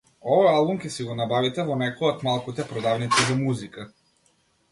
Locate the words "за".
3.27-3.35